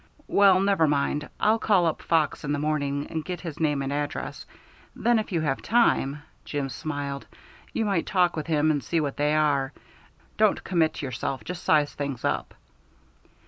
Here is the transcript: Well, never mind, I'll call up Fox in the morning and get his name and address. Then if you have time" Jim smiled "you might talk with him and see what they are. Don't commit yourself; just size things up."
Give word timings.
Well, 0.27 0.59
never 0.59 0.87
mind, 0.87 1.29
I'll 1.39 1.59
call 1.59 1.85
up 1.85 2.01
Fox 2.01 2.43
in 2.43 2.53
the 2.53 2.57
morning 2.57 3.05
and 3.11 3.23
get 3.23 3.41
his 3.41 3.59
name 3.59 3.83
and 3.83 3.93
address. 3.93 4.47
Then 4.95 5.19
if 5.19 5.31
you 5.31 5.41
have 5.41 5.61
time" 5.61 6.23
Jim 6.43 6.69
smiled 6.69 7.27
"you 7.71 7.85
might 7.85 8.07
talk 8.07 8.35
with 8.35 8.47
him 8.47 8.71
and 8.71 8.83
see 8.83 8.99
what 8.99 9.17
they 9.17 9.35
are. 9.35 9.73
Don't 10.37 10.63
commit 10.63 11.03
yourself; 11.03 11.43
just 11.43 11.63
size 11.63 11.93
things 11.93 12.25
up." 12.25 12.55